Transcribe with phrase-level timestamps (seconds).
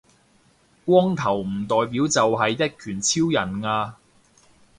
[0.83, 3.97] 光頭唔代表就係一拳超人呀